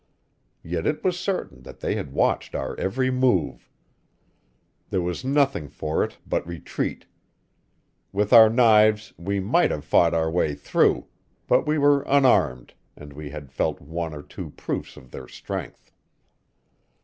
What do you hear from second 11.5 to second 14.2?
we were unarmed, and we had felt one